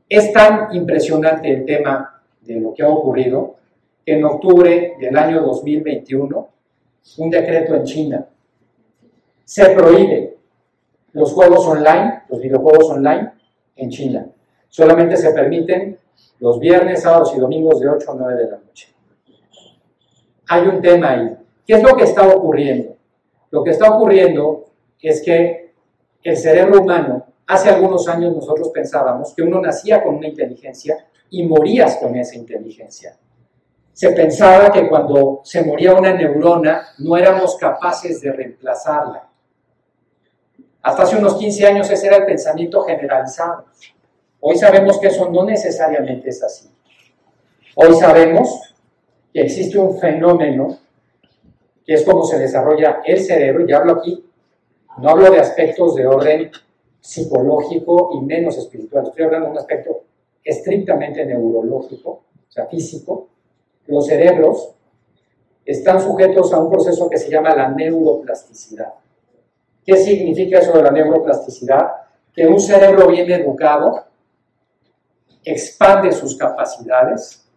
Es 0.08 0.32
tan 0.32 0.74
impresionante 0.76 1.52
el 1.52 1.66
tema 1.66 2.24
de 2.42 2.60
lo 2.60 2.74
que 2.74 2.84
ha 2.84 2.90
ocurrido 2.90 3.56
que 4.06 4.14
en 4.14 4.24
octubre 4.24 4.96
del 5.00 5.18
año 5.18 5.42
2021, 5.42 6.50
un 7.18 7.30
decreto 7.30 7.76
en 7.76 7.84
China 7.84 8.28
se 9.46 9.70
prohíbe 9.70 10.38
los 11.14 11.32
juegos 11.32 11.66
online, 11.66 12.24
los 12.28 12.42
videojuegos 12.42 12.90
online 12.90 13.32
en 13.76 13.90
China. 13.90 14.28
Solamente 14.68 15.16
se 15.16 15.32
permiten 15.32 15.98
los 16.40 16.60
viernes, 16.60 17.04
sábados 17.04 17.34
y 17.36 17.40
domingos 17.40 17.80
de 17.80 17.88
8 17.88 18.12
a 18.12 18.16
9 18.16 18.44
de 18.44 18.52
la 18.52 18.58
noche. 18.58 18.94
Hay 20.48 20.68
un 20.68 20.82
tema 20.82 21.12
ahí. 21.12 21.38
¿Qué 21.66 21.76
es 21.76 21.84
lo 21.84 21.96
que 21.96 22.04
está 22.04 22.28
ocurriendo? 22.28 22.96
Lo 23.52 23.64
que 23.64 23.72
está 23.72 23.90
ocurriendo 23.90 24.66
es 25.02 25.22
que 25.22 25.74
el 26.24 26.38
cerebro 26.38 26.82
humano, 26.82 27.26
hace 27.48 27.70
algunos 27.70 28.08
años 28.08 28.36
nosotros 28.36 28.70
pensábamos 28.70 29.34
que 29.34 29.44
uno 29.44 29.62
nacía 29.62 30.04
con 30.04 30.16
una 30.16 30.28
inteligencia 30.28 31.08
y 31.30 31.44
morías 31.44 31.98
con 31.98 32.16
esa 32.16 32.36
inteligencia. 32.36 33.16
Se 33.94 34.12
pensaba 34.12 34.72
que 34.72 34.90
cuando 34.90 35.42
se 35.44 35.64
moría 35.64 35.94
una 35.94 36.14
neurona 36.14 36.88
no 36.98 37.16
éramos 37.16 37.56
capaces 37.56 38.20
de 38.20 38.32
reemplazarla. 38.32 39.30
Hasta 40.86 41.02
hace 41.02 41.18
unos 41.18 41.38
15 41.38 41.66
años 41.66 41.90
ese 41.90 42.06
era 42.06 42.18
el 42.18 42.26
pensamiento 42.28 42.84
generalizado. 42.84 43.66
Hoy 44.40 44.56
sabemos 44.56 45.00
que 45.00 45.08
eso 45.08 45.28
no 45.32 45.44
necesariamente 45.44 46.30
es 46.30 46.44
así. 46.44 46.70
Hoy 47.76 47.96
sabemos 47.96 48.76
que 49.34 49.42
existe 49.42 49.80
un 49.80 49.98
fenómeno 49.98 50.78
que 51.84 51.96
es 51.96 52.04
como 52.04 52.24
se 52.24 52.38
desarrolla 52.38 53.02
el 53.04 53.20
cerebro, 53.20 53.66
y 53.68 53.74
hablo 53.74 53.94
aquí, 53.94 54.24
no 55.00 55.10
hablo 55.10 55.32
de 55.32 55.40
aspectos 55.40 55.96
de 55.96 56.06
orden 56.06 56.52
psicológico 57.02 58.12
y 58.14 58.24
menos 58.24 58.56
espiritual, 58.56 59.08
estoy 59.08 59.26
hablando 59.26 59.48
de 59.48 59.52
un 59.54 59.58
aspecto 59.58 60.04
estrictamente 60.44 61.26
neurológico, 61.26 62.10
o 62.12 62.52
sea, 62.52 62.68
físico. 62.68 63.30
Los 63.88 64.06
cerebros 64.06 64.76
están 65.66 66.00
sujetos 66.00 66.54
a 66.54 66.60
un 66.60 66.70
proceso 66.70 67.10
que 67.10 67.18
se 67.18 67.32
llama 67.32 67.56
la 67.56 67.70
neuroplasticidad. 67.70 68.94
¿Qué 69.86 69.98
significa 69.98 70.60
eso 70.60 70.74
de 70.74 70.84
la 70.84 70.92
neuroplasticidad? 70.92 71.92
Que 72.34 72.48
un 72.48 72.60
cerebro 72.60 73.08
bien 73.08 73.30
educado 73.32 74.06
expande 75.44 76.12
sus 76.12 76.36
capacidades, 76.36 77.48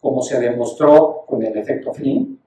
como 0.00 0.22
se 0.22 0.40
demostró 0.40 1.24
con 1.26 1.42
el 1.42 1.56
efecto 1.58 1.92
Flynn, 1.92 2.40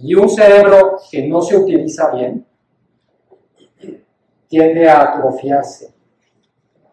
y 0.00 0.14
un 0.14 0.28
cerebro 0.28 0.96
que 1.10 1.26
no 1.26 1.42
se 1.42 1.56
utiliza 1.56 2.10
bien 2.10 2.46
tiende 4.46 4.88
a 4.88 5.02
atrofiarse. 5.02 5.92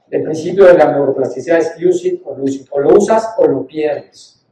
El 0.09 0.23
principio 0.23 0.65
de 0.65 0.73
la 0.73 0.91
neuroplasticidad 0.91 1.59
es 1.59 1.75
use 1.83 2.07
it 2.07 2.21
or 2.25 2.37
lose 2.37 2.57
it. 2.57 2.67
O 2.71 2.79
lo 2.79 2.97
usas 2.97 3.33
o 3.37 3.47
lo 3.47 3.65
pierdes. 3.65 4.45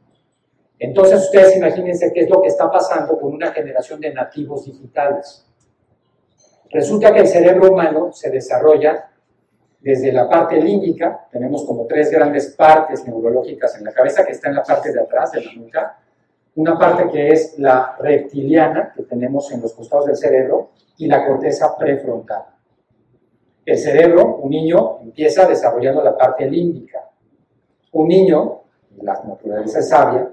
Entonces 0.78 1.22
ustedes 1.22 1.56
imagínense 1.56 2.12
qué 2.12 2.22
es 2.22 2.30
lo 2.30 2.42
que 2.42 2.48
está 2.48 2.70
pasando 2.70 3.18
con 3.18 3.34
una 3.34 3.52
generación 3.52 4.00
de 4.00 4.12
nativos 4.12 4.64
digitales. 4.64 5.46
Resulta 6.74 7.14
que 7.14 7.20
el 7.20 7.28
cerebro 7.28 7.70
humano 7.70 8.10
se 8.12 8.30
desarrolla 8.30 9.08
desde 9.80 10.10
la 10.10 10.28
parte 10.28 10.60
límbica, 10.60 11.28
tenemos 11.30 11.64
como 11.64 11.86
tres 11.86 12.10
grandes 12.10 12.48
partes 12.56 13.06
neurológicas 13.06 13.78
en 13.78 13.84
la 13.84 13.92
cabeza, 13.92 14.26
que 14.26 14.32
está 14.32 14.48
en 14.48 14.56
la 14.56 14.64
parte 14.64 14.92
de 14.92 15.00
atrás 15.00 15.30
de 15.30 15.44
la 15.44 15.52
nuca, 15.52 15.98
una 16.56 16.76
parte 16.76 17.08
que 17.12 17.28
es 17.28 17.56
la 17.60 17.96
reptiliana, 18.00 18.92
que 18.92 19.04
tenemos 19.04 19.52
en 19.52 19.60
los 19.60 19.72
costados 19.72 20.06
del 20.06 20.16
cerebro, 20.16 20.70
y 20.96 21.06
la 21.06 21.24
corteza 21.24 21.76
prefrontal. 21.78 22.42
El 23.64 23.78
cerebro, 23.78 24.38
un 24.38 24.50
niño, 24.50 24.98
empieza 25.00 25.46
desarrollando 25.46 26.02
la 26.02 26.16
parte 26.16 26.50
límbica. 26.50 27.08
Un 27.92 28.08
niño, 28.08 28.62
la 29.00 29.22
naturaleza 29.22 29.78
es 29.78 29.88
sabia, 29.88 30.28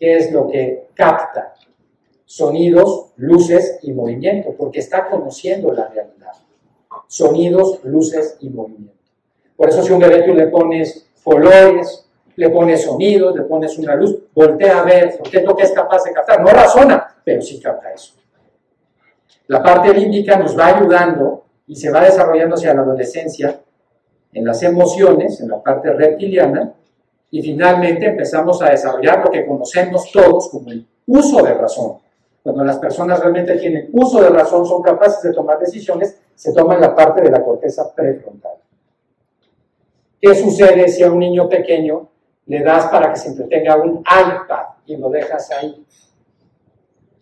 ¿qué 0.00 0.16
es 0.16 0.32
lo 0.32 0.48
que 0.48 0.88
capta? 0.94 1.54
Sonidos, 2.26 3.12
luces 3.16 3.78
y 3.82 3.92
movimiento, 3.92 4.54
porque 4.58 4.80
está 4.80 5.08
conociendo 5.08 5.72
la 5.72 5.88
realidad. 5.88 6.32
Sonidos, 7.06 7.82
luces 7.84 8.36
y 8.40 8.50
movimiento. 8.50 8.92
Por 9.56 9.70
eso 9.70 9.82
si 9.82 9.92
a 9.92 9.94
un 9.94 10.00
bebé 10.00 10.26
le 10.26 10.48
pones 10.48 11.06
colores, 11.24 12.06
le 12.34 12.50
pones 12.50 12.82
sonidos, 12.82 13.34
le 13.34 13.42
pones 13.42 13.78
una 13.78 13.94
luz, 13.94 14.18
voltea 14.34 14.80
a 14.80 14.84
ver, 14.84 15.16
porque 15.18 15.38
es 15.38 15.44
lo 15.44 15.56
que 15.56 15.62
es 15.62 15.72
capaz 15.72 16.04
de 16.04 16.12
captar. 16.12 16.42
No 16.42 16.48
razona, 16.48 17.16
pero 17.24 17.40
sí 17.40 17.58
capta 17.60 17.92
eso. 17.92 18.14
La 19.46 19.62
parte 19.62 19.94
límbica 19.94 20.36
nos 20.36 20.58
va 20.58 20.66
ayudando 20.66 21.44
y 21.66 21.76
se 21.76 21.90
va 21.90 22.04
desarrollando 22.04 22.56
hacia 22.56 22.74
la 22.74 22.82
adolescencia 22.82 23.60
en 24.32 24.44
las 24.44 24.62
emociones, 24.62 25.40
en 25.40 25.48
la 25.48 25.62
parte 25.62 25.92
reptiliana, 25.92 26.74
y 27.30 27.42
finalmente 27.42 28.06
empezamos 28.06 28.60
a 28.62 28.70
desarrollar 28.70 29.24
lo 29.24 29.30
que 29.30 29.46
conocemos 29.46 30.10
todos 30.12 30.48
como 30.50 30.70
el 30.70 30.86
uso 31.06 31.42
de 31.42 31.54
razón, 31.54 31.98
cuando 32.46 32.62
las 32.62 32.78
personas 32.78 33.18
realmente 33.18 33.56
tienen 33.56 33.88
uso 33.92 34.22
de 34.22 34.28
razón, 34.28 34.64
son 34.64 34.80
capaces 34.80 35.20
de 35.20 35.32
tomar 35.32 35.58
decisiones, 35.58 36.16
se 36.32 36.52
toma 36.52 36.76
en 36.76 36.80
la 36.80 36.94
parte 36.94 37.20
de 37.20 37.28
la 37.28 37.42
corteza 37.42 37.92
prefrontal. 37.92 38.52
¿Qué 40.20 40.32
sucede 40.32 40.86
si 40.86 41.02
a 41.02 41.10
un 41.10 41.18
niño 41.18 41.48
pequeño 41.48 42.08
le 42.46 42.62
das 42.62 42.86
para 42.86 43.10
que 43.10 43.18
se 43.18 43.30
entretenga 43.30 43.74
un 43.74 43.98
iPad 43.98 44.64
y 44.86 44.96
lo 44.96 45.10
dejas 45.10 45.50
ahí? 45.50 45.84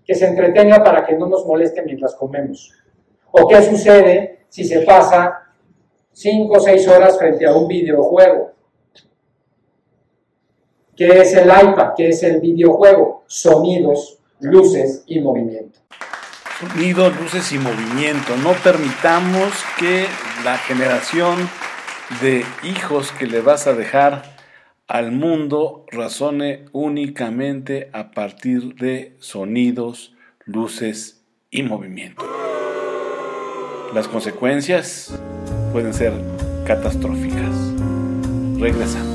Que 0.05 0.15
se 0.15 0.27
entretenga 0.27 0.85
para 0.85 1.07
que 1.07 1.17
no 1.17 1.27
nos 1.27 1.47
moleste 1.47 1.81
mientras 1.81 2.15
comemos. 2.17 2.71
¿O 3.31 3.49
qué 3.49 3.63
sucede 3.63 4.45
si 4.51 4.63
se 4.63 4.81
pasa 4.83 5.55
5 6.13 6.53
o 6.55 6.61
6 6.61 6.87
horas 6.87 7.17
frente 7.17 7.47
a 7.47 7.55
un 7.57 7.67
videojuego? 7.67 8.53
¿Qué 10.95 11.23
es 11.23 11.35
el 11.35 11.47
iPad? 11.47 11.95
¿Qué 11.97 12.11
es 12.11 12.23
el 12.23 12.43
videojuego? 12.43 13.25
Sonidos, 13.27 14.21
luces 14.41 15.05
y 15.07 15.21
movimiento. 15.21 15.81
Sonido, 16.61 17.11
luces 17.11 17.53
y 17.53 17.59
movimiento. 17.59 18.37
No 18.37 18.53
permitamos 18.53 19.53
que 19.79 20.07
la 20.45 20.57
generación 20.59 21.49
de 22.21 22.45
hijos 22.63 23.13
que 23.13 23.27
le 23.27 23.41
vas 23.41 23.67
a 23.67 23.73
dejar 23.75 24.35
al 24.87 25.13
mundo 25.13 25.87
razone 25.91 26.67
únicamente 26.73 27.91
a 27.93 28.11
partir 28.11 28.75
de 28.75 29.17
sonidos, 29.19 30.15
luces 30.45 31.25
y 31.51 31.63
movimiento. 31.63 32.25
Las 33.95 34.09
consecuencias 34.09 35.19
pueden 35.73 35.95
ser 35.95 36.13
catastróficas. 36.67 37.55
Regresamos. 38.59 39.14